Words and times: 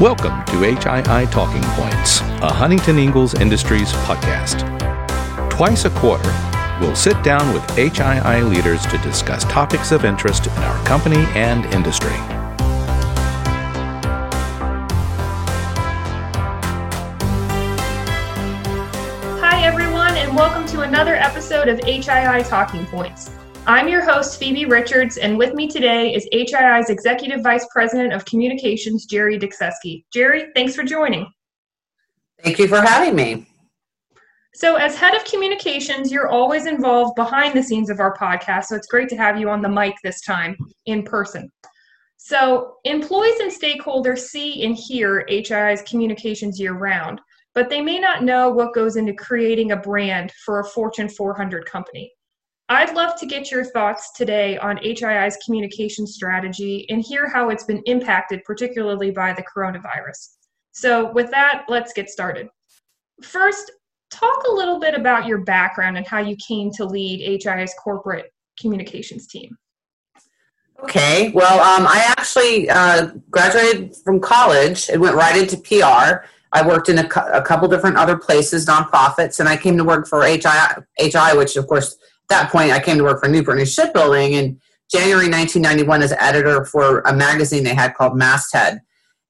Welcome 0.00 0.42
to 0.46 0.52
HII 0.54 1.30
Talking 1.30 1.62
Points, 1.62 2.22
a 2.40 2.52
Huntington 2.52 2.98
Ingalls 2.98 3.34
Industries 3.34 3.92
podcast. 3.92 4.68
Twice 5.48 5.84
a 5.84 5.90
quarter, 5.90 6.32
we'll 6.80 6.96
sit 6.96 7.22
down 7.22 7.52
with 7.52 7.62
HII 7.76 8.48
leaders 8.48 8.84
to 8.86 8.98
discuss 8.98 9.44
topics 9.44 9.92
of 9.92 10.04
interest 10.04 10.46
in 10.46 10.52
our 10.54 10.84
company 10.86 11.24
and 11.36 11.66
industry. 11.66 12.08
Hi, 19.38 19.62
everyone, 19.62 20.16
and 20.16 20.34
welcome 20.34 20.66
to 20.68 20.80
another 20.80 21.14
episode 21.14 21.68
of 21.68 21.78
HII 21.80 22.48
Talking 22.48 22.86
Points. 22.86 23.30
I'm 23.64 23.86
your 23.86 24.04
host, 24.04 24.40
Phoebe 24.40 24.64
Richards, 24.64 25.18
and 25.18 25.38
with 25.38 25.54
me 25.54 25.68
today 25.68 26.12
is 26.12 26.28
HII's 26.32 26.90
Executive 26.90 27.42
Vice 27.42 27.64
President 27.70 28.12
of 28.12 28.24
Communications, 28.24 29.06
Jerry 29.06 29.38
Dickseski. 29.38 30.04
Jerry, 30.12 30.46
thanks 30.56 30.74
for 30.74 30.82
joining. 30.82 31.30
Thank 32.42 32.58
you 32.58 32.66
for 32.66 32.80
having 32.80 33.14
me. 33.14 33.46
So, 34.52 34.74
as 34.74 34.96
head 34.96 35.14
of 35.14 35.24
communications, 35.24 36.10
you're 36.10 36.28
always 36.28 36.66
involved 36.66 37.14
behind 37.14 37.54
the 37.54 37.62
scenes 37.62 37.88
of 37.88 38.00
our 38.00 38.16
podcast, 38.16 38.64
so 38.64 38.74
it's 38.74 38.88
great 38.88 39.08
to 39.10 39.16
have 39.16 39.38
you 39.38 39.48
on 39.48 39.62
the 39.62 39.68
mic 39.68 39.94
this 40.02 40.20
time 40.22 40.56
in 40.86 41.04
person. 41.04 41.48
So, 42.16 42.78
employees 42.82 43.38
and 43.38 43.52
stakeholders 43.52 44.18
see 44.18 44.64
and 44.64 44.74
hear 44.74 45.24
HII's 45.28 45.82
communications 45.82 46.58
year 46.58 46.72
round, 46.72 47.20
but 47.54 47.70
they 47.70 47.80
may 47.80 48.00
not 48.00 48.24
know 48.24 48.50
what 48.50 48.74
goes 48.74 48.96
into 48.96 49.14
creating 49.14 49.70
a 49.70 49.76
brand 49.76 50.32
for 50.44 50.58
a 50.58 50.64
Fortune 50.64 51.08
400 51.08 51.64
company. 51.64 52.12
I'd 52.72 52.94
love 52.94 53.20
to 53.20 53.26
get 53.26 53.50
your 53.50 53.66
thoughts 53.66 54.12
today 54.12 54.56
on 54.56 54.78
HII's 54.78 55.36
communication 55.44 56.06
strategy 56.06 56.86
and 56.88 57.02
hear 57.02 57.28
how 57.28 57.50
it's 57.50 57.64
been 57.64 57.82
impacted, 57.84 58.42
particularly 58.44 59.10
by 59.10 59.34
the 59.34 59.42
coronavirus. 59.42 60.36
So, 60.72 61.12
with 61.12 61.30
that, 61.32 61.66
let's 61.68 61.92
get 61.92 62.08
started. 62.08 62.48
First, 63.22 63.70
talk 64.10 64.44
a 64.48 64.52
little 64.52 64.80
bit 64.80 64.94
about 64.94 65.26
your 65.26 65.42
background 65.42 65.98
and 65.98 66.06
how 66.06 66.20
you 66.20 66.34
came 66.48 66.70
to 66.72 66.86
lead 66.86 67.42
HII's 67.44 67.74
corporate 67.74 68.32
communications 68.58 69.26
team. 69.26 69.54
Okay, 70.82 71.30
well, 71.34 71.60
um, 71.60 71.86
I 71.86 72.02
actually 72.16 72.70
uh, 72.70 73.10
graduated 73.30 73.96
from 73.96 74.18
college 74.18 74.88
and 74.88 74.98
went 74.98 75.14
right 75.14 75.36
into 75.36 75.58
PR. 75.58 76.24
I 76.54 76.66
worked 76.66 76.88
in 76.88 76.98
a, 76.98 77.08
a 77.34 77.42
couple 77.42 77.68
different 77.68 77.98
other 77.98 78.16
places, 78.16 78.64
nonprofits, 78.64 79.40
and 79.40 79.48
I 79.48 79.58
came 79.58 79.76
to 79.76 79.84
work 79.84 80.06
for 80.06 80.20
HII 80.20 81.36
which, 81.36 81.56
of 81.56 81.66
course, 81.66 81.98
that 82.32 82.50
point, 82.50 82.72
I 82.72 82.80
came 82.80 82.96
to 82.98 83.04
work 83.04 83.20
for 83.20 83.28
Newport 83.28 83.58
News 83.58 83.72
Shipbuilding 83.72 84.32
in 84.32 84.60
January 84.90 85.28
1991 85.28 86.02
as 86.02 86.12
editor 86.18 86.64
for 86.64 87.00
a 87.00 87.14
magazine 87.14 87.64
they 87.64 87.74
had 87.74 87.94
called 87.94 88.16
Masthead. 88.16 88.80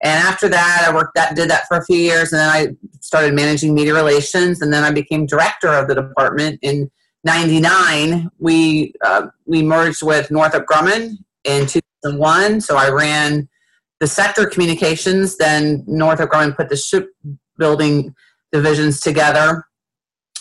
And 0.02 0.18
after 0.24 0.48
that, 0.48 0.86
I 0.88 0.94
worked 0.94 1.14
that 1.14 1.36
did 1.36 1.50
that 1.50 1.68
for 1.68 1.76
a 1.76 1.84
few 1.84 1.96
years, 1.96 2.32
and 2.32 2.40
then 2.40 2.48
I 2.48 2.68
started 3.00 3.34
managing 3.34 3.72
media 3.72 3.94
relations, 3.94 4.60
and 4.60 4.72
then 4.72 4.82
I 4.82 4.90
became 4.90 5.26
director 5.26 5.68
of 5.68 5.86
the 5.86 5.94
department 5.94 6.58
in 6.62 6.90
'99. 7.22 8.28
We 8.38 8.94
uh, 9.04 9.28
we 9.46 9.62
merged 9.62 10.02
with 10.02 10.32
Northrop 10.32 10.66
Grumman 10.66 11.18
in 11.44 11.66
2001, 11.66 12.62
so 12.62 12.76
I 12.76 12.90
ran 12.90 13.48
the 14.00 14.08
sector 14.08 14.46
communications. 14.46 15.36
Then 15.36 15.84
Northrop 15.86 16.30
Grumman 16.30 16.56
put 16.56 16.68
the 16.68 16.76
shipbuilding 16.76 18.12
divisions 18.50 18.98
together, 18.98 19.64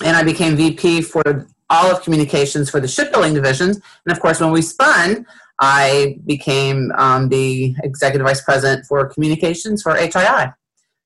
and 0.03 0.17
I 0.17 0.23
became 0.23 0.55
VP 0.55 1.03
for 1.03 1.47
all 1.71 1.89
of 1.89 2.03
communications 2.03 2.69
for 2.69 2.79
the 2.79 2.87
shipbuilding 2.87 3.33
divisions. 3.33 3.77
And 4.05 4.11
of 4.15 4.19
course, 4.19 4.39
when 4.39 4.51
we 4.51 4.61
spun, 4.61 5.25
I 5.59 6.19
became 6.25 6.91
um, 6.97 7.29
the 7.29 7.75
executive 7.83 8.27
vice 8.27 8.41
president 8.41 8.85
for 8.85 9.07
communications 9.07 9.81
for 9.81 9.93
HII. 9.95 10.53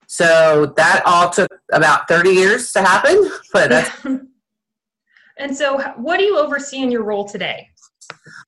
So 0.08 0.74
that 0.78 1.02
all 1.06 1.30
took 1.30 1.50
about 1.72 2.08
30 2.08 2.30
years 2.32 2.72
to 2.74 2.82
happen, 2.82 3.32
but 3.54 3.92
And 5.38 5.56
so, 5.56 5.80
what 5.98 6.18
do 6.18 6.24
you 6.24 6.38
oversee 6.38 6.82
in 6.82 6.92
your 6.92 7.04
role 7.04 7.26
today? 7.26 7.70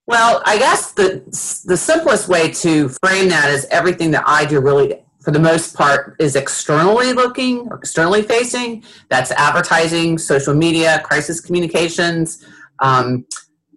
Well, 0.06 0.41
I 0.45 0.57
guess 0.57 0.94
the 0.94 1.22
the 1.67 1.75
simplest 1.75 2.29
way 2.29 2.51
to 2.51 2.89
frame 3.03 3.27
that 3.29 3.50
is 3.50 3.67
everything 3.72 4.11
that 4.11 4.23
I 4.25 4.45
do 4.45 4.61
really 4.61 5.03
for 5.27 5.31
the 5.31 5.39
most 5.39 5.75
part, 5.75 6.15
is 6.19 6.38
externally 6.38 7.11
looking 7.11 7.67
or 7.69 7.75
externally 7.75 8.21
facing. 8.21 8.81
That's 9.09 9.29
advertising, 9.31 10.17
social 10.17 10.53
media, 10.53 11.01
crisis 11.03 11.41
communications, 11.41 12.45
um, 12.79 13.25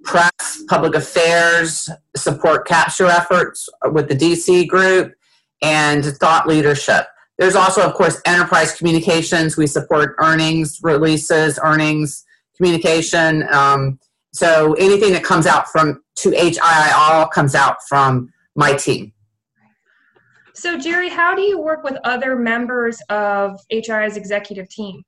press, 0.04 0.62
public 0.68 0.94
affairs, 0.94 1.90
support 2.16 2.68
capture 2.68 3.06
efforts 3.06 3.68
with 3.90 4.08
the 4.08 4.14
DC 4.14 4.68
group, 4.68 5.12
and 5.60 6.04
thought 6.04 6.46
leadership. 6.46 7.06
There's 7.36 7.56
also, 7.56 7.82
of 7.82 7.94
course, 7.94 8.20
enterprise 8.26 8.76
communications. 8.78 9.56
We 9.56 9.66
support 9.66 10.14
earnings 10.22 10.78
releases, 10.84 11.58
earnings 11.64 12.24
communication. 12.56 13.42
Um, 13.52 13.98
so 14.32 14.74
anything 14.74 15.12
that 15.14 15.24
comes 15.24 15.48
out 15.48 15.66
from 15.66 16.00
to 16.18 16.30
HII 16.30 16.92
all 16.94 17.26
comes 17.26 17.56
out 17.56 17.78
from 17.88 18.32
my 18.54 18.74
team. 18.74 19.12
So, 20.60 20.76
Jerry, 20.76 21.08
how 21.08 21.34
do 21.34 21.40
you 21.40 21.58
work 21.58 21.84
with 21.84 21.96
other 22.04 22.36
members 22.36 23.00
of 23.08 23.58
HII's 23.70 24.18
executive 24.18 24.68
team? 24.68 25.02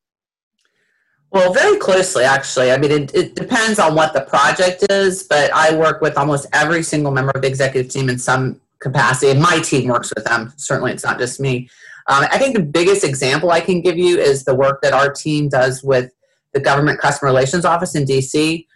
Well, 1.30 1.52
very 1.52 1.76
closely, 1.76 2.24
actually. 2.24 2.72
I 2.72 2.78
mean, 2.78 2.90
it, 2.90 3.14
it, 3.14 3.34
depends 3.34 3.78
on 3.78 3.94
what 3.94 4.14
the 4.14 4.22
project 4.22 4.82
is, 4.88 5.24
but 5.24 5.52
I 5.52 5.76
work 5.76 6.00
with 6.00 6.16
almost 6.16 6.46
every 6.54 6.82
single 6.82 7.12
member 7.12 7.32
of 7.34 7.42
the 7.42 7.48
executive 7.48 7.92
team 7.92 8.08
in 8.08 8.18
some 8.18 8.62
capacity, 8.78 9.30
and 9.30 9.42
my 9.42 9.58
team 9.58 9.88
works 9.88 10.10
with 10.16 10.24
them. 10.24 10.54
Certainly, 10.56 10.92
it's 10.92 11.04
not 11.04 11.18
just 11.18 11.38
me. 11.38 11.68
Um, 12.06 12.24
I 12.32 12.38
think 12.38 12.56
the 12.56 12.62
biggest 12.62 13.04
example 13.04 13.50
I 13.50 13.60
can 13.60 13.82
give 13.82 13.98
you 13.98 14.18
is 14.18 14.44
the 14.44 14.54
work 14.54 14.80
that 14.80 14.94
our 14.94 15.12
team 15.12 15.50
does 15.50 15.82
with 15.82 16.12
the 16.54 16.60
Government 16.60 16.98
Customer 16.98 17.30
Relations 17.30 17.66
Office 17.66 17.94
in 17.94 18.06
DC 18.06 18.66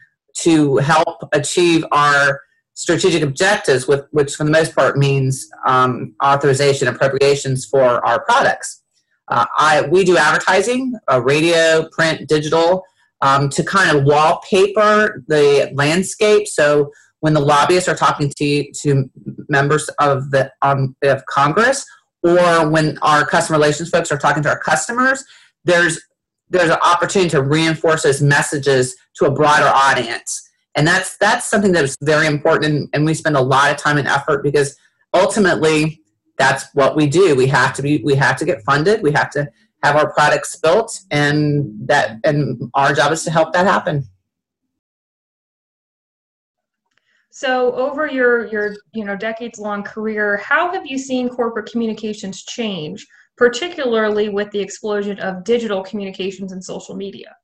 to 0.40 0.76
help 0.76 1.26
achieve 1.32 1.86
our 1.90 2.42
strategic 2.76 3.22
objectives, 3.22 3.88
with, 3.88 4.06
which 4.10 4.34
for 4.36 4.44
the 4.44 4.50
most 4.50 4.76
part 4.76 4.96
means 4.96 5.48
um, 5.66 6.14
authorization 6.22 6.86
appropriations 6.86 7.64
for 7.64 8.06
our 8.06 8.22
products. 8.24 8.82
Uh, 9.28 9.46
I, 9.58 9.82
we 9.90 10.04
do 10.04 10.16
advertising, 10.16 10.94
uh, 11.10 11.20
radio, 11.22 11.88
print, 11.90 12.28
digital, 12.28 12.84
um, 13.22 13.48
to 13.48 13.64
kind 13.64 13.96
of 13.96 14.04
wallpaper 14.04 15.24
the 15.26 15.70
landscape. 15.74 16.46
So 16.46 16.92
when 17.20 17.32
the 17.32 17.40
lobbyists 17.40 17.88
are 17.88 17.96
talking 17.96 18.30
to 18.36 18.70
to 18.72 19.10
members 19.48 19.88
of 19.98 20.30
the 20.30 20.52
um, 20.60 20.94
of 21.02 21.24
Congress, 21.26 21.84
or 22.22 22.68
when 22.68 22.98
our 22.98 23.26
customer 23.26 23.58
relations 23.58 23.88
folks 23.88 24.12
are 24.12 24.18
talking 24.18 24.42
to 24.42 24.50
our 24.50 24.60
customers, 24.60 25.24
there's 25.64 25.98
there's 26.50 26.70
an 26.70 26.78
opportunity 26.84 27.30
to 27.30 27.42
reinforce 27.42 28.02
those 28.02 28.20
messages 28.20 28.94
to 29.16 29.24
a 29.24 29.30
broader 29.30 29.66
audience 29.66 30.45
and 30.76 30.86
that's 30.86 31.16
that's 31.16 31.46
something 31.46 31.72
that 31.72 31.84
is 31.84 31.96
very 32.02 32.26
important 32.26 32.66
and, 32.66 32.88
and 32.92 33.04
we 33.04 33.14
spend 33.14 33.36
a 33.36 33.40
lot 33.40 33.70
of 33.70 33.76
time 33.78 33.98
and 33.98 34.06
effort 34.06 34.42
because 34.42 34.76
ultimately 35.14 36.02
that's 36.38 36.66
what 36.74 36.96
we 36.96 37.06
do. 37.06 37.34
We 37.34 37.46
have 37.46 37.72
to 37.74 37.82
be 37.82 38.02
we 38.04 38.14
have 38.14 38.36
to 38.36 38.44
get 38.44 38.62
funded. 38.62 39.02
We 39.02 39.12
have 39.12 39.30
to 39.30 39.48
have 39.82 39.96
our 39.96 40.12
products 40.12 40.56
built 40.56 41.00
and 41.10 41.72
that 41.88 42.18
and 42.24 42.70
our 42.74 42.92
job 42.92 43.12
is 43.12 43.24
to 43.24 43.30
help 43.30 43.52
that 43.54 43.66
happen. 43.66 44.06
So 47.30 47.74
over 47.74 48.06
your 48.06 48.46
your 48.46 48.76
you 48.92 49.04
know 49.04 49.16
decades 49.16 49.58
long 49.58 49.82
career 49.82 50.38
how 50.38 50.72
have 50.72 50.86
you 50.86 50.98
seen 50.98 51.28
corporate 51.28 51.70
communications 51.70 52.44
change 52.44 53.06
particularly 53.36 54.30
with 54.30 54.50
the 54.52 54.60
explosion 54.60 55.18
of 55.20 55.44
digital 55.44 55.82
communications 55.82 56.52
and 56.52 56.64
social 56.64 56.96
media 56.96 57.36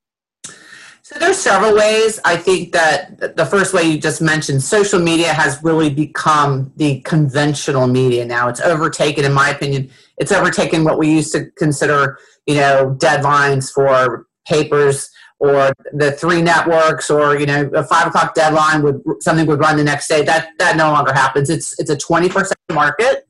so 1.12 1.18
there's 1.18 1.38
several 1.38 1.74
ways. 1.74 2.18
I 2.24 2.36
think 2.36 2.72
that 2.72 3.36
the 3.36 3.44
first 3.44 3.74
way 3.74 3.82
you 3.82 3.98
just 3.98 4.22
mentioned, 4.22 4.62
social 4.62 4.98
media 4.98 5.32
has 5.32 5.62
really 5.62 5.90
become 5.90 6.72
the 6.76 7.00
conventional 7.00 7.86
media 7.86 8.24
now. 8.24 8.48
It's 8.48 8.60
overtaken, 8.60 9.24
in 9.24 9.32
my 9.32 9.50
opinion, 9.50 9.90
it's 10.16 10.32
overtaken 10.32 10.84
what 10.84 10.98
we 10.98 11.10
used 11.10 11.32
to 11.32 11.50
consider, 11.58 12.18
you 12.46 12.54
know, 12.54 12.96
deadlines 12.98 13.70
for 13.70 14.26
papers 14.48 15.10
or 15.38 15.72
the 15.92 16.12
three 16.12 16.40
networks 16.40 17.10
or 17.10 17.36
you 17.36 17.46
know 17.46 17.68
a 17.74 17.82
five 17.82 18.06
o'clock 18.06 18.32
deadline 18.32 18.80
would 18.80 19.02
something 19.20 19.44
would 19.46 19.58
run 19.58 19.76
the 19.76 19.84
next 19.84 20.06
day. 20.06 20.22
That 20.22 20.50
that 20.58 20.76
no 20.76 20.92
longer 20.92 21.12
happens. 21.12 21.50
It's 21.50 21.78
it's 21.80 21.90
a 21.90 21.96
24 21.96 22.44
7 22.44 22.56
market, 22.72 23.28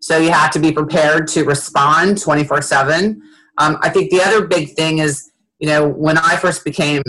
so 0.00 0.18
you 0.18 0.30
have 0.30 0.50
to 0.52 0.58
be 0.58 0.72
prepared 0.72 1.26
to 1.28 1.44
respond 1.44 2.20
24 2.20 2.60
um. 3.56 3.78
I 3.80 3.88
think 3.88 4.10
the 4.10 4.20
other 4.20 4.46
big 4.46 4.74
thing 4.74 4.98
is 4.98 5.27
you 5.58 5.68
know, 5.68 5.88
when 5.88 6.18
I 6.18 6.36
first 6.36 6.64
became 6.64 7.02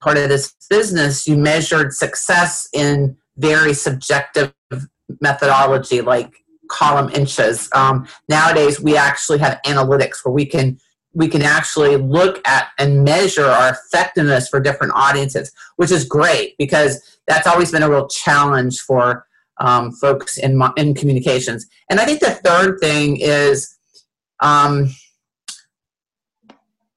part 0.00 0.18
of 0.18 0.28
this 0.28 0.54
business, 0.68 1.26
you 1.26 1.36
measured 1.36 1.92
success 1.92 2.68
in 2.72 3.16
very 3.36 3.74
subjective 3.74 4.52
methodology 5.20 6.00
like 6.00 6.34
column 6.68 7.10
inches. 7.10 7.68
Um, 7.74 8.08
nowadays, 8.28 8.80
we 8.80 8.96
actually 8.96 9.38
have 9.38 9.60
analytics 9.64 10.24
where 10.24 10.32
we 10.32 10.46
can 10.46 10.78
we 11.14 11.28
can 11.28 11.42
actually 11.42 11.96
look 11.96 12.40
at 12.46 12.68
and 12.78 13.04
measure 13.04 13.44
our 13.44 13.70
effectiveness 13.70 14.48
for 14.48 14.60
different 14.60 14.94
audiences, 14.96 15.52
which 15.76 15.90
is 15.90 16.06
great 16.06 16.56
because 16.56 17.18
that's 17.28 17.46
always 17.46 17.70
been 17.70 17.82
a 17.82 17.90
real 17.90 18.08
challenge 18.08 18.80
for 18.80 19.26
um, 19.60 19.92
folks 19.92 20.38
in 20.38 20.60
in 20.76 20.94
communications. 20.94 21.66
And 21.90 22.00
I 22.00 22.06
think 22.06 22.20
the 22.20 22.30
third 22.30 22.78
thing 22.80 23.18
is 23.20 23.76
um, 24.40 24.90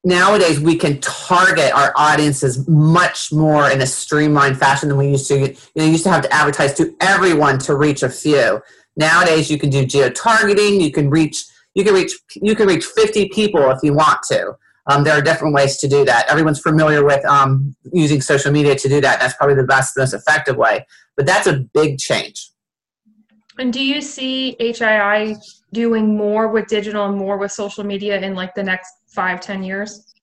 nowadays 0.06 0.60
we 0.60 0.76
can 0.76 1.00
target 1.00 1.72
our 1.74 1.92
audiences 1.96 2.66
much 2.68 3.32
more 3.32 3.68
in 3.68 3.82
a 3.82 3.86
streamlined 3.86 4.56
fashion 4.56 4.88
than 4.88 4.96
we 4.96 5.08
used 5.08 5.26
to. 5.28 5.38
You 5.38 5.56
know, 5.74 5.84
you 5.84 5.90
used 5.90 6.04
to 6.04 6.10
have 6.10 6.22
to 6.22 6.32
advertise 6.32 6.72
to 6.74 6.94
everyone 7.00 7.58
to 7.60 7.74
reach 7.74 8.04
a 8.04 8.08
few. 8.08 8.62
Nowadays, 8.96 9.50
you 9.50 9.58
can 9.58 9.68
do 9.68 9.84
geo 9.84 10.08
targeting. 10.08 10.80
You 10.80 10.92
can 10.92 11.10
reach 11.10 11.44
you 11.74 11.84
can 11.84 11.92
reach 11.92 12.12
you 12.36 12.54
can 12.54 12.68
reach 12.68 12.84
50 12.84 13.28
people 13.30 13.68
if 13.70 13.80
you 13.82 13.92
want 13.92 14.22
to. 14.28 14.56
Um, 14.88 15.02
there 15.02 15.18
are 15.18 15.20
different 15.20 15.52
ways 15.52 15.76
to 15.78 15.88
do 15.88 16.04
that. 16.04 16.30
Everyone's 16.30 16.60
familiar 16.60 17.04
with 17.04 17.24
um, 17.26 17.74
using 17.92 18.20
social 18.20 18.52
media 18.52 18.76
to 18.76 18.88
do 18.88 19.00
that. 19.00 19.18
That's 19.18 19.34
probably 19.34 19.56
the 19.56 19.64
best, 19.64 19.98
most 19.98 20.14
effective 20.14 20.56
way. 20.56 20.86
But 21.16 21.26
that's 21.26 21.48
a 21.48 21.64
big 21.74 21.98
change. 21.98 22.50
And 23.58 23.72
do 23.72 23.82
you 23.82 24.00
see 24.00 24.56
HII 24.60 25.36
doing 25.76 26.16
more 26.16 26.48
with 26.48 26.66
digital 26.68 27.04
and 27.04 27.18
more 27.18 27.36
with 27.36 27.52
social 27.52 27.84
media 27.84 28.18
in 28.18 28.34
like 28.34 28.54
the 28.54 28.62
next 28.62 28.90
five, 29.06 29.40
ten 29.42 29.62
years? 29.62 30.14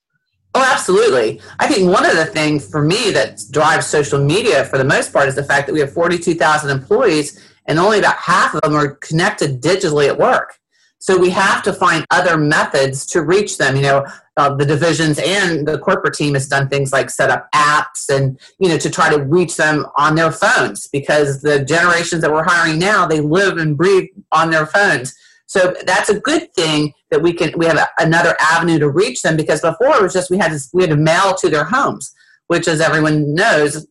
Oh, 0.55 0.67
absolutely. 0.71 1.39
I 1.59 1.67
think 1.67 1.91
one 1.91 2.05
of 2.05 2.15
the 2.15 2.25
things 2.25 2.67
for 2.67 2.81
me 2.81 3.11
that 3.11 3.41
drives 3.51 3.85
social 3.85 4.19
media 4.19 4.65
for 4.65 4.77
the 4.79 4.83
most 4.83 5.13
part 5.13 5.27
is 5.27 5.35
the 5.35 5.43
fact 5.43 5.67
that 5.67 5.73
we 5.73 5.79
have 5.79 5.93
42,000 5.93 6.69
employees 6.69 7.39
and 7.67 7.77
only 7.79 7.99
about 7.99 8.17
half 8.17 8.55
of 8.55 8.61
them 8.61 8.75
are 8.75 8.95
connected 8.95 9.61
digitally 9.61 10.07
at 10.07 10.17
work. 10.17 10.59
So 10.99 11.17
we 11.17 11.29
have 11.31 11.61
to 11.63 11.73
find 11.73 12.05
other 12.11 12.37
methods 12.37 13.05
to 13.07 13.21
reach 13.21 13.57
them. 13.57 13.75
You 13.75 13.81
know, 13.81 14.07
uh, 14.37 14.55
the 14.55 14.65
divisions 14.65 15.19
and 15.19 15.67
the 15.67 15.77
corporate 15.77 16.13
team 16.13 16.33
has 16.33 16.47
done 16.47 16.69
things 16.69 16.93
like 16.93 17.09
set 17.09 17.29
up 17.29 17.51
apps 17.53 18.09
and 18.09 18.39
you 18.57 18.69
know 18.69 18.77
to 18.77 18.89
try 18.89 19.09
to 19.09 19.21
reach 19.21 19.57
them 19.57 19.85
on 19.97 20.15
their 20.15 20.31
phones 20.31 20.87
because 20.87 21.41
the 21.41 21.63
generations 21.65 22.21
that 22.21 22.31
we're 22.31 22.43
hiring 22.43 22.79
now 22.79 23.05
they 23.05 23.19
live 23.19 23.57
and 23.57 23.77
breathe 23.77 24.07
on 24.31 24.49
their 24.49 24.65
phones. 24.65 25.13
So 25.45 25.75
that's 25.85 26.09
a 26.09 26.19
good 26.19 26.53
thing 26.53 26.93
that 27.11 27.21
we 27.21 27.33
can 27.33 27.51
we 27.57 27.65
have 27.65 27.77
a, 27.77 27.87
another 27.99 28.35
avenue 28.39 28.79
to 28.79 28.89
reach 28.89 29.21
them 29.21 29.37
because 29.37 29.61
before 29.61 29.95
it 29.95 30.01
was 30.01 30.13
just 30.13 30.31
we 30.31 30.37
had 30.37 30.51
to 30.51 30.59
we 30.73 30.83
had 30.83 30.89
to 30.89 30.97
mail 30.97 31.35
to 31.35 31.49
their 31.49 31.65
homes, 31.65 32.13
which 32.47 32.67
as 32.67 32.81
everyone 32.81 33.33
knows, 33.33 33.85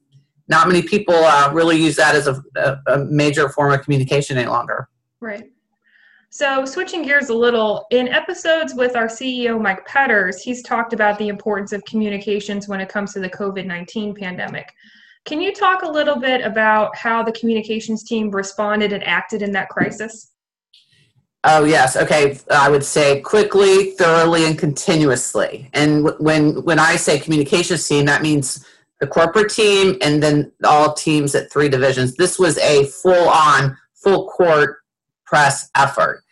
not 0.49 0.67
many 0.67 0.83
people 0.83 1.15
uh, 1.15 1.51
really 1.53 1.77
use 1.77 1.97
that 1.97 2.15
as 2.15 2.27
a, 2.27 2.43
a, 2.57 2.77
a 2.89 3.05
major 3.05 3.49
form 3.49 3.73
of 3.73 3.83
communication 3.83 4.39
any 4.39 4.49
longer. 4.49 4.89
Right. 5.21 5.53
So, 6.35 6.65
switching 6.65 7.03
gears 7.03 7.29
a 7.29 7.35
little, 7.35 7.85
in 7.91 8.09
episodes 8.09 8.73
with 8.75 8.97
our 8.97 9.07
CEO, 9.07 9.61
Mike 9.61 9.85
Petters, 9.87 10.41
he's 10.41 10.63
talked 10.63 10.95
about 10.95 11.19
the 11.19 11.29
importance 11.29 11.73
of 11.73 11.85
communications 11.85 12.69
when 12.69 12.81
it 12.81 12.89
comes 12.89 13.13
to 13.13 13.21
the 13.21 13.29
COVID 13.29 13.67
19 13.67 14.15
pandemic. 14.15 14.73
Can 15.27 15.43
you 15.43 15.53
talk 15.53 15.83
a 15.83 15.89
little 15.89 16.17
bit 16.17 16.41
about 16.41 16.97
how 16.97 17.23
the 17.23 17.33
communications 17.33 18.03
team 18.03 18.31
responded 18.31 18.95
and 18.95 19.05
acted 19.05 19.43
in 19.43 19.53
that 19.53 19.69
crisis? 19.69 20.32
Oh 21.45 21.65
yes, 21.65 21.97
okay. 21.97 22.39
I 22.51 22.69
would 22.71 22.85
say 22.85 23.21
quickly, 23.21 23.93
thoroughly, 23.93 24.47
and 24.47 24.57
continuously. 24.57 25.69
And 25.73 26.09
when 26.21 26.63
when 26.65 26.79
I 26.79 26.97
say 26.97 27.19
communications 27.19 27.87
team, 27.87 28.07
that 28.07 28.23
means 28.23 28.65
the 29.01 29.09
corporate 29.09 29.51
team 29.51 29.97
and 30.01 30.23
then 30.23 30.53
all 30.65 30.95
teams 30.95 31.35
at 31.35 31.51
three 31.51 31.69
divisions. 31.69 32.15
This 32.15 32.39
was 32.39 32.57
a 32.59 32.85
full 32.87 33.29
on, 33.29 33.77
full 33.95 34.29
court 34.29 34.79
press 35.27 35.69
effort 35.77 36.23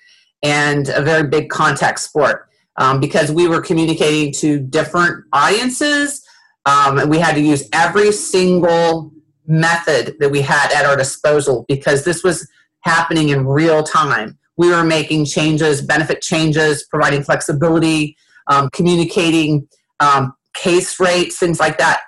and 0.44 0.88
a 0.90 1.02
very 1.02 1.26
big 1.26 1.50
contact 1.50 1.98
sport 1.98 2.48
um, 2.76 3.00
because 3.00 3.32
we 3.32 3.48
were 3.48 3.60
communicating 3.60 4.32
to 4.34 4.60
different 4.60 5.24
audiences. 5.32 6.24
Um, 6.64 6.98
and 6.98 7.10
we 7.10 7.18
had 7.18 7.34
to 7.34 7.40
use 7.40 7.68
every 7.72 8.12
single 8.12 9.12
method 9.48 10.14
that 10.20 10.30
we 10.30 10.40
had 10.40 10.70
at 10.70 10.84
our 10.84 10.96
disposal 10.96 11.64
because 11.66 12.04
this 12.04 12.22
was 12.22 12.48
happening 12.82 13.30
in 13.30 13.46
real 13.46 13.82
time 13.82 14.38
we 14.60 14.68
were 14.68 14.84
making 14.84 15.24
changes, 15.24 15.80
benefit 15.80 16.20
changes, 16.20 16.84
providing 16.84 17.22
flexibility, 17.22 18.14
um, 18.46 18.68
communicating 18.74 19.66
um, 20.00 20.34
case 20.52 21.00
rates, 21.00 21.38
things 21.38 21.58
like 21.58 21.78
that 21.78 22.02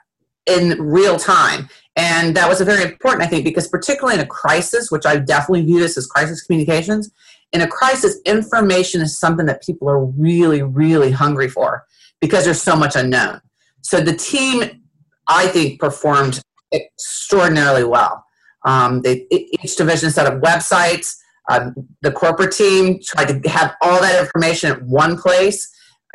in 0.44 0.76
real 0.78 1.18
time. 1.18 1.70
And 1.96 2.36
that 2.36 2.50
was 2.50 2.60
a 2.60 2.66
very 2.66 2.82
important, 2.84 3.22
I 3.22 3.26
think, 3.26 3.44
because 3.44 3.68
particularly 3.68 4.18
in 4.18 4.20
a 4.20 4.26
crisis, 4.26 4.90
which 4.90 5.06
I 5.06 5.16
definitely 5.16 5.64
view 5.64 5.80
this 5.80 5.96
as 5.96 6.06
crisis 6.06 6.42
communications, 6.42 7.10
in 7.54 7.62
a 7.62 7.66
crisis, 7.66 8.18
information 8.26 9.00
is 9.00 9.18
something 9.18 9.46
that 9.46 9.62
people 9.62 9.88
are 9.88 10.04
really, 10.04 10.60
really 10.60 11.10
hungry 11.10 11.48
for 11.48 11.86
because 12.20 12.44
there's 12.44 12.60
so 12.60 12.76
much 12.76 12.96
unknown. 12.96 13.40
So 13.80 13.98
the 14.00 14.14
team, 14.14 14.82
I 15.26 15.46
think, 15.46 15.80
performed 15.80 16.42
extraordinarily 16.70 17.84
well. 17.84 18.26
Um, 18.66 19.00
they, 19.00 19.26
each 19.30 19.76
division 19.76 20.10
set 20.10 20.26
up 20.26 20.42
websites. 20.42 21.16
Um, 21.50 21.74
the 22.02 22.12
corporate 22.12 22.52
team 22.52 23.00
tried 23.04 23.28
to 23.28 23.48
have 23.48 23.74
all 23.80 24.00
that 24.00 24.20
information 24.20 24.70
at 24.70 24.82
one 24.82 25.18
place. 25.18 25.70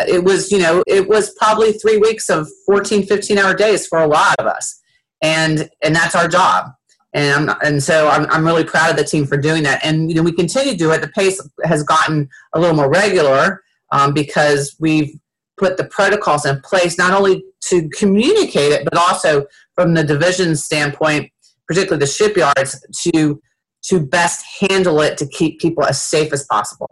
It 0.07 0.23
was, 0.23 0.51
you 0.51 0.59
know, 0.59 0.83
it 0.87 1.07
was 1.07 1.33
probably 1.35 1.73
three 1.73 1.97
weeks 1.97 2.29
of 2.29 2.47
14, 2.65 3.05
15 3.05 3.37
hour 3.37 3.53
days 3.53 3.87
for 3.87 3.99
a 3.99 4.07
lot 4.07 4.35
of 4.39 4.45
us. 4.45 4.79
And, 5.21 5.69
and 5.83 5.95
that's 5.95 6.15
our 6.15 6.27
job. 6.27 6.71
And, 7.13 7.49
and 7.63 7.81
so 7.81 8.07
I'm, 8.07 8.29
I'm 8.29 8.45
really 8.45 8.63
proud 8.63 8.91
of 8.91 8.97
the 8.97 9.03
team 9.03 9.25
for 9.25 9.37
doing 9.37 9.63
that. 9.63 9.83
And, 9.83 10.09
you 10.09 10.15
know, 10.15 10.23
we 10.23 10.31
continue 10.31 10.73
to 10.73 10.77
do 10.77 10.91
it. 10.91 11.01
The 11.01 11.07
pace 11.09 11.41
has 11.63 11.83
gotten 11.83 12.29
a 12.53 12.59
little 12.59 12.75
more 12.75 12.89
regular 12.89 13.63
um, 13.91 14.13
because 14.13 14.75
we've 14.79 15.17
put 15.57 15.77
the 15.77 15.85
protocols 15.85 16.45
in 16.45 16.61
place, 16.61 16.97
not 16.97 17.13
only 17.13 17.43
to 17.61 17.89
communicate 17.89 18.71
it, 18.71 18.83
but 18.83 18.97
also 18.97 19.45
from 19.73 19.93
the 19.93 20.03
division 20.03 20.55
standpoint, 20.55 21.31
particularly 21.67 21.99
the 21.99 22.11
shipyards, 22.11 22.85
to 23.11 23.41
to 23.83 23.99
best 23.99 24.45
handle 24.59 25.01
it 25.01 25.17
to 25.17 25.27
keep 25.27 25.59
people 25.59 25.83
as 25.83 26.01
safe 26.01 26.33
as 26.33 26.45
possible. 26.45 26.89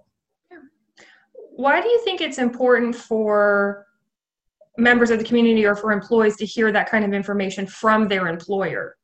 Why 1.56 1.82
do 1.82 1.88
you 1.88 2.02
think 2.04 2.22
it's 2.22 2.38
important 2.38 2.96
for 2.96 3.86
members 4.78 5.10
of 5.10 5.20
the 5.20 5.26
community 5.26 5.66
or 5.66 5.76
for 5.76 5.92
employees 5.92 6.36
to 6.38 6.46
hear 6.46 6.72
that 6.72 6.90
kind 6.90 7.06
of 7.06 7.14
information 7.14 7.66
from 7.66 8.08
their 8.08 8.28
employer? 8.28 8.98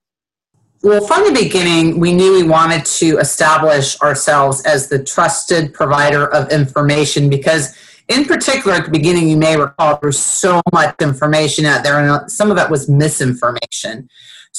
Well, 0.83 1.05
from 1.05 1.23
the 1.25 1.39
beginning, 1.39 1.99
we 1.99 2.11
knew 2.11 2.33
we 2.33 2.43
wanted 2.43 2.85
to 2.85 3.19
establish 3.19 3.99
ourselves 4.01 4.65
as 4.65 4.89
the 4.89 5.03
trusted 5.03 5.75
provider 5.75 6.25
of 6.33 6.51
information 6.51 7.29
because, 7.29 7.75
in 8.07 8.25
particular, 8.25 8.77
at 8.77 8.85
the 8.85 8.91
beginning, 8.91 9.29
you 9.29 9.37
may 9.37 9.57
recall 9.57 9.99
there 10.01 10.07
was 10.07 10.19
so 10.19 10.59
much 10.73 10.95
information 10.99 11.65
out 11.65 11.83
there, 11.83 11.99
and 11.99 12.09
uh, 12.09 12.27
some 12.27 12.49
of 12.49 12.57
it 12.57 12.67
was 12.69 12.89
misinformation. 12.89 14.09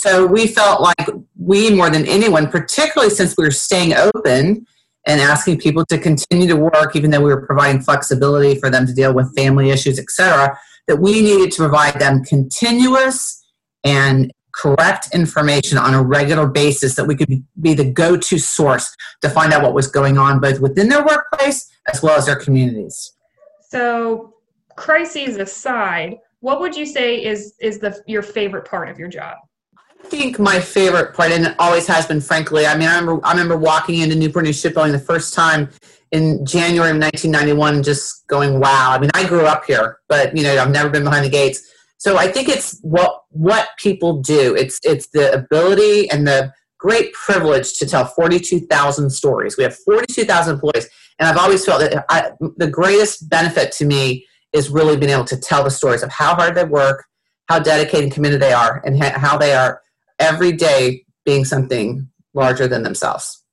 So 0.03 0.27
we 0.27 0.49
felt 0.49 0.81
like 0.81 1.11
we, 1.39 1.71
more 1.71 1.89
than 1.89 2.05
anyone, 2.09 2.49
particularly 2.49 3.15
since 3.15 3.37
we 3.39 3.45
were 3.45 3.53
staying 3.53 3.95
open 3.95 4.67
and 5.07 5.21
asking 5.21 5.61
people 5.61 5.87
to 5.87 5.97
continue 5.97 6.49
to 6.49 6.57
work, 6.57 6.97
even 6.97 7.13
though 7.13 7.21
we 7.21 7.33
were 7.33 7.47
providing 7.47 7.81
flexibility 7.81 8.59
for 8.59 8.69
them 8.69 8.85
to 8.85 8.93
deal 8.93 9.15
with 9.15 9.33
family 9.37 9.71
issues, 9.71 10.01
etc., 10.01 10.59
that 10.89 10.97
we 10.97 11.23
needed 11.23 11.53
to 11.53 11.59
provide 11.59 12.01
them 12.01 12.25
continuous 12.25 13.45
and 13.85 14.33
correct 14.53 15.15
information 15.15 15.79
on 15.79 15.95
a 15.95 16.03
regular 16.03 16.49
basis 16.49 16.97
that 16.97 17.05
we 17.05 17.15
could 17.15 17.45
be 17.61 17.73
the 17.73 17.89
go-to 17.89 18.41
source 18.41 18.97
to 19.21 19.31
find 19.31 19.53
out 19.53 19.63
what 19.63 19.73
was 19.73 19.87
going 19.87 20.19
on 20.19 20.41
both 20.41 20.59
within 20.59 20.89
their 20.89 21.07
workplace 21.07 21.71
as 21.93 22.03
well 22.03 22.19
as 22.19 22.27
their 22.27 22.35
communities. 22.35 23.13
So, 23.69 24.35
crises 24.75 25.37
aside, 25.37 26.17
what 26.41 26.59
would 26.59 26.75
you 26.75 26.87
say 26.87 27.25
is 27.25 27.55
is 27.61 27.79
the 27.79 28.03
your 28.09 28.23
favorite 28.23 28.65
part 28.65 28.89
of 28.89 28.99
your 28.99 29.09
job? 29.09 29.37
Think 30.05 30.39
my 30.39 30.61
favorite 30.61 31.15
part, 31.15 31.31
and 31.33 31.47
it 31.47 31.55
always 31.59 31.87
has 31.87 32.07
been, 32.07 32.21
frankly, 32.21 32.67
I 32.67 32.77
mean, 32.77 32.89
I 32.89 32.99
remember, 32.99 33.27
I 33.27 33.33
remember 33.33 33.57
walking 33.57 34.01
into 34.01 34.15
Newport 34.15 34.45
News 34.45 34.61
Shipbuilding 34.61 34.93
the 34.93 34.99
first 34.99 35.35
time 35.35 35.71
in 36.13 36.45
January 36.45 36.91
of 36.91 36.99
1991, 36.99 37.83
just 37.83 38.27
going, 38.29 38.61
wow. 38.61 38.93
I 38.93 38.99
mean, 38.99 39.11
I 39.15 39.27
grew 39.27 39.47
up 39.47 39.65
here, 39.65 39.99
but 40.09 40.37
you 40.37 40.43
know, 40.43 40.57
I've 40.57 40.71
never 40.71 40.91
been 40.91 41.05
behind 41.05 41.25
the 41.25 41.31
gates. 41.31 41.67
So 41.97 42.19
I 42.19 42.29
think 42.29 42.49
it's 42.49 42.79
what 42.83 43.23
what 43.31 43.69
people 43.79 44.21
do. 44.21 44.57
It's 44.57 44.81
it's 44.83 45.09
the 45.11 45.33
ability 45.33 46.11
and 46.11 46.27
the 46.27 46.53
great 46.79 47.13
privilege 47.13 47.75
to 47.75 47.87
tell 47.87 48.05
42,000 48.05 49.09
stories. 49.09 49.57
We 49.57 49.63
have 49.63 49.77
42,000 49.77 50.55
employees, 50.55 50.89
and 51.19 51.29
I've 51.29 51.37
always 51.37 51.65
felt 51.65 51.81
that 51.81 52.05
I, 52.09 52.33
the 52.57 52.67
greatest 52.67 53.31
benefit 53.31 53.71
to 53.73 53.85
me 53.85 54.27
is 54.53 54.69
really 54.69 54.97
being 54.97 55.13
able 55.13 55.25
to 55.27 55.37
tell 55.37 55.63
the 55.63 55.71
stories 55.71 56.03
of 56.03 56.11
how 56.11 56.35
hard 56.35 56.57
they 56.57 56.65
work, 56.65 57.05
how 57.49 57.61
dedicated 57.61 58.05
and 58.05 58.13
committed 58.13 58.43
they 58.43 58.53
are, 58.53 58.83
and 58.85 59.01
how 59.01 59.39
they 59.39 59.55
are 59.55 59.81
every 60.23 60.53
day 60.53 61.05
being 61.25 61.45
something 61.45 62.09
larger 62.35 62.67
than 62.67 62.83
themselves. 62.83 63.45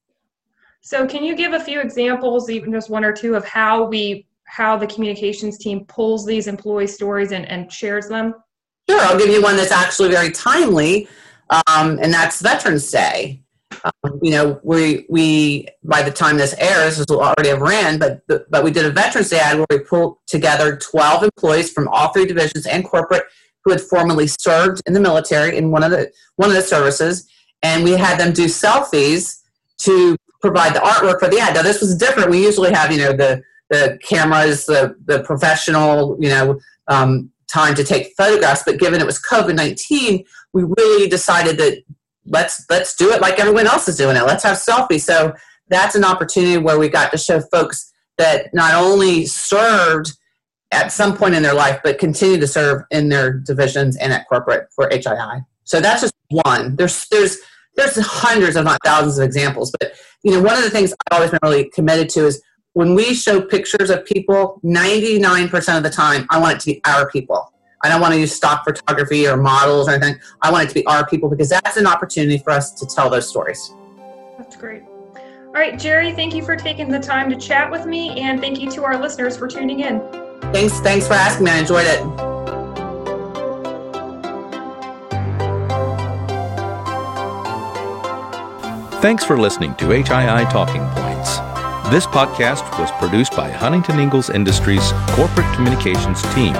So, 0.82 1.06
can 1.06 1.24
you 1.24 1.36
give 1.36 1.54
a 1.54 1.60
few 1.60 1.82
examples, 1.82 2.50
even 2.50 2.72
just 2.72 2.90
one 2.90 3.04
or 3.04 3.12
two, 3.12 3.36
of 3.36 3.46
how 3.46 3.86
we 3.86 4.28
how 4.46 4.78
the 4.78 4.88
communications 4.88 5.58
team 5.58 5.86
pulls 5.86 6.26
these 6.26 6.48
employee 6.48 6.88
stories 6.88 7.32
and, 7.32 7.46
and 7.48 7.72
shares 7.72 8.08
them? 8.08 8.34
Sure, 8.90 9.00
I'll 9.02 9.18
give 9.18 9.30
you 9.30 9.42
one 9.42 9.56
that's 9.56 9.72
actually 9.72 10.10
very 10.10 10.32
timely, 10.32 11.08
um, 11.68 12.00
and 12.02 12.14
that's 12.14 12.42
Veterans 12.42 12.90
Day. 12.90 13.44
Um, 13.84 14.20
you 14.22 14.32
know, 14.32 14.60
we 14.64 15.06
we 15.10 15.68
by 15.84 16.02
the 16.02 16.12
time 16.12 16.38
this 16.38 16.56
airs, 16.58 16.98
this 16.98 17.06
will 17.10 17.22
already 17.22 17.50
have 17.50 17.62
ran, 17.62 18.00
but 18.00 18.22
but 18.28 18.64
we 18.64 18.72
did 18.72 18.86
a 18.86 18.92
Veterans 18.92 19.30
Day 19.30 19.40
ad 19.40 19.58
where 19.58 19.68
we 19.70 19.80
pulled 19.80 20.18
together 20.28 20.78
12 20.78 21.24
employees 21.24 21.72
from 21.72 21.88
all 21.90 22.12
three 22.14 22.26
divisions 22.26 22.66
and 22.66 22.84
corporate 22.84 23.24
who 23.64 23.72
had 23.72 23.82
formerly 23.82 24.28
served 24.28 24.82
in 24.86 24.94
the 24.94 25.00
military 25.00 25.58
in 25.58 25.72
one 25.72 25.84
of 25.84 25.92
the 25.92 26.12
one 26.38 26.50
of 26.50 26.56
the 26.56 26.62
services, 26.62 27.28
and 27.62 27.84
we 27.84 27.92
had 27.92 28.20
them 28.20 28.34
do 28.34 28.46
selfies 28.46 29.42
to 29.80 30.16
provide 30.42 30.74
the 30.74 30.80
artwork 30.80 31.20
for 31.20 31.30
the 31.30 31.40
ad. 31.40 31.56
Now 31.56 31.62
this 31.62 31.82
was 31.82 31.96
different. 31.98 32.30
We 32.30 32.44
usually 32.44 32.72
have 32.72 32.92
you 32.92 33.00
know 33.00 33.14
the 33.14 33.42
the 33.70 34.00
cameras, 34.04 34.66
the 34.66 34.96
the 35.06 35.24
professional, 35.24 36.18
you 36.20 36.30
know, 36.30 36.60
um, 36.88 37.32
time 37.52 37.76
to 37.76 37.84
take 37.84 38.14
photographs. 38.18 38.64
But 38.64 38.80
given 38.80 39.02
it 39.02 39.06
was 39.06 39.22
COVID 39.22 39.56
nineteen, 39.56 40.26
we 40.54 40.64
really 40.64 41.08
decided 41.08 41.58
that 41.58 41.84
let's 42.26 42.66
let's 42.70 42.96
do 42.96 43.12
it 43.12 43.22
like 43.22 43.40
everyone 43.40 43.68
else 43.68 43.88
is 43.88 43.98
doing 43.98 44.16
it. 44.16 44.24
Let's 44.24 44.44
have 44.44 44.58
selfies. 44.58 45.02
So 45.02 45.34
that's 45.70 45.96
an 45.96 46.04
opportunity 46.04 46.58
where 46.58 46.80
we 46.80 46.90
got 46.90 47.12
to 47.12 47.18
show 47.18 47.42
folks 47.42 47.92
that 48.18 48.54
not 48.54 48.74
only 48.76 49.26
served 49.26 50.14
at 50.72 50.92
some 50.92 51.16
point 51.16 51.36
in 51.36 51.44
their 51.44 51.54
life, 51.54 51.80
but 51.84 51.98
continue 51.98 52.40
to 52.40 52.48
serve 52.48 52.84
in 52.92 53.10
their 53.10 53.34
divisions 53.34 53.98
and 53.98 54.14
at 54.14 54.28
corporate 54.28 54.68
for 54.74 54.90
HII. 54.90 55.46
So 55.64 55.80
that's 55.80 56.02
just 56.02 56.14
one. 56.30 56.76
There's 56.76 57.08
there's 57.10 57.38
there's 57.76 57.98
hundreds, 58.00 58.56
if 58.56 58.64
not 58.64 58.80
thousands, 58.84 59.18
of 59.18 59.26
examples. 59.26 59.72
But 59.80 59.94
you 60.24 60.32
know, 60.32 60.42
one 60.42 60.58
of 60.58 60.64
the 60.64 60.70
things 60.70 60.94
I've 60.94 61.16
always 61.16 61.32
been 61.32 61.40
really 61.44 61.70
committed 61.70 62.10
to 62.10 62.28
is 62.28 62.42
when 62.74 62.94
we 62.94 63.14
show 63.14 63.42
pictures 63.42 63.90
of 63.90 64.06
people, 64.06 64.60
99% 64.64 65.78
of 65.78 65.84
the 65.84 65.90
time, 65.90 66.28
I 66.30 66.40
want 66.40 66.56
it 66.56 66.60
to 66.62 66.66
be 66.68 66.82
our 66.86 67.10
people. 67.10 67.52
I 67.84 67.90
don't 67.90 68.02
want 68.02 68.14
to 68.14 68.20
use 68.20 68.36
stock 68.36 68.66
photography 68.66 69.28
or 69.28 69.38
models 69.38 69.88
or 69.88 69.92
anything. 69.92 70.20
I 70.42 70.52
want 70.52 70.66
it 70.66 70.68
to 70.70 70.76
be 70.76 70.86
our 70.86 71.08
people 71.08 71.30
because 71.30 71.50
that's 71.50 71.78
an 71.78 71.88
opportunity 71.88 72.38
for 72.38 72.52
us 72.52 72.72
to 72.74 72.86
tell 72.86 73.10
those 73.10 73.28
stories. 73.28 73.74
That's 74.38 74.56
great. 74.56 74.84
All 75.16 75.54
right, 75.54 75.80
Jerry, 75.80 76.12
thank 76.12 76.36
you 76.36 76.44
for 76.44 76.56
taking 76.56 76.90
the 76.90 77.00
time 77.00 77.30
to 77.30 77.36
chat 77.36 77.72
with 77.72 77.86
me, 77.86 78.20
and 78.20 78.40
thank 78.40 78.60
you 78.60 78.70
to 78.72 78.84
our 78.84 79.02
listeners 79.02 79.36
for 79.36 79.48
tuning 79.48 79.80
in. 79.80 80.29
Thanks, 80.42 80.80
thanks 80.80 81.08
for 81.08 81.14
asking 81.14 81.46
me. 81.46 81.52
I 81.52 81.60
enjoyed 81.60 81.86
it. 81.86 82.04
Thanks 89.02 89.24
for 89.24 89.38
listening 89.38 89.76
to 89.76 89.86
HII 89.86 90.52
Talking 90.52 90.86
Points. 90.90 91.38
This 91.90 92.06
podcast 92.06 92.78
was 92.78 92.92
produced 93.00 93.34
by 93.36 93.50
Huntington 93.50 93.98
Ingalls 94.00 94.30
Industries 94.30 94.92
Corporate 95.12 95.52
Communications 95.56 96.22
team. 96.36 96.54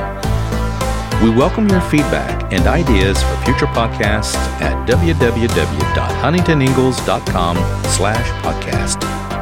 We 1.22 1.30
welcome 1.30 1.68
your 1.68 1.82
feedback 1.82 2.54
and 2.54 2.66
ideas 2.66 3.22
for 3.22 3.36
future 3.44 3.66
podcasts 3.68 4.36
at 4.62 4.88
www.huntingtoningalls.com 4.88 7.58
slash 7.90 8.30
podcast. 8.42 9.39